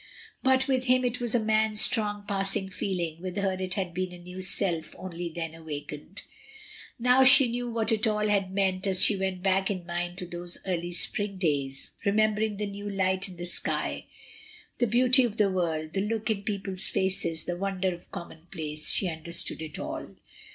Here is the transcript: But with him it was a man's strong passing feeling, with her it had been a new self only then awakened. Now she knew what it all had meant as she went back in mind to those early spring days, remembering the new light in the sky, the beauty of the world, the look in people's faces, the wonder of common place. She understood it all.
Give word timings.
But 0.41 0.67
with 0.67 0.85
him 0.85 1.05
it 1.05 1.19
was 1.19 1.35
a 1.35 1.39
man's 1.39 1.79
strong 1.79 2.25
passing 2.27 2.69
feeling, 2.71 3.21
with 3.21 3.37
her 3.37 3.53
it 3.53 3.75
had 3.75 3.93
been 3.93 4.11
a 4.11 4.17
new 4.17 4.41
self 4.41 4.95
only 4.97 5.29
then 5.29 5.53
awakened. 5.53 6.23
Now 6.97 7.23
she 7.23 7.47
knew 7.47 7.69
what 7.69 7.91
it 7.91 8.07
all 8.07 8.25
had 8.27 8.51
meant 8.51 8.87
as 8.87 9.03
she 9.03 9.15
went 9.15 9.43
back 9.43 9.69
in 9.69 9.85
mind 9.85 10.17
to 10.17 10.25
those 10.25 10.57
early 10.65 10.91
spring 10.91 11.37
days, 11.37 11.91
remembering 12.03 12.57
the 12.57 12.65
new 12.65 12.89
light 12.89 13.29
in 13.29 13.37
the 13.37 13.45
sky, 13.45 14.07
the 14.79 14.87
beauty 14.87 15.23
of 15.23 15.37
the 15.37 15.51
world, 15.51 15.93
the 15.93 16.01
look 16.01 16.31
in 16.31 16.41
people's 16.41 16.89
faces, 16.89 17.43
the 17.43 17.55
wonder 17.55 17.93
of 17.93 18.11
common 18.11 18.47
place. 18.49 18.89
She 18.89 19.07
understood 19.07 19.61
it 19.61 19.77
all. 19.77 20.15